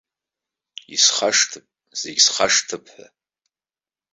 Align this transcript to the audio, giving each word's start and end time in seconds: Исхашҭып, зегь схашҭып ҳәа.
Исхашҭып, 0.95 1.65
зегь 1.99 2.19
схашҭып 2.25 2.85
ҳәа. 2.93 3.07